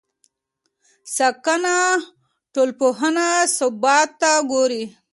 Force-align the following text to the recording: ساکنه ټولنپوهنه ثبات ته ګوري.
ساکنه 1.15 1.75
ټولنپوهنه 2.53 3.27
ثبات 3.57 4.09
ته 4.21 4.31
ګوري. 4.51 4.83